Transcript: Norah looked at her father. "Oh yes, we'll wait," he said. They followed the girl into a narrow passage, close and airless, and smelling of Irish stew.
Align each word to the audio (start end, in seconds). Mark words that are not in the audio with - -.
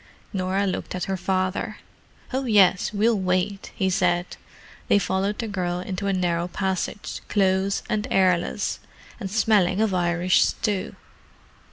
Norah 0.33 0.65
looked 0.65 0.95
at 0.95 1.03
her 1.03 1.15
father. 1.15 1.77
"Oh 2.33 2.45
yes, 2.45 2.91
we'll 2.91 3.19
wait," 3.19 3.71
he 3.75 3.87
said. 3.87 4.35
They 4.87 4.97
followed 4.97 5.37
the 5.37 5.47
girl 5.47 5.79
into 5.79 6.07
a 6.07 6.11
narrow 6.11 6.47
passage, 6.47 7.21
close 7.29 7.83
and 7.87 8.07
airless, 8.09 8.79
and 9.19 9.29
smelling 9.29 9.79
of 9.79 9.93
Irish 9.93 10.43
stew. 10.43 10.95